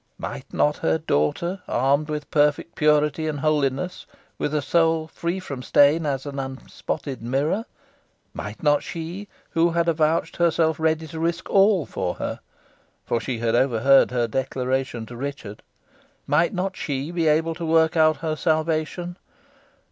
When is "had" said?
9.69-9.87, 13.37-13.53